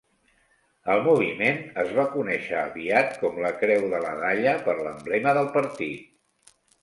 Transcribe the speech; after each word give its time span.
El 0.93 1.01
moviment 1.07 1.59
es 1.83 1.91
va 1.97 2.05
conèixer 2.13 2.55
aviat 2.61 3.13
com 3.25 3.37
la 3.45 3.53
Creu 3.65 3.85
de 3.93 4.01
la 4.07 4.15
Dalla 4.23 4.57
per 4.69 4.75
l'emblema 4.83 5.35
del 5.41 5.53
partit. 5.59 6.57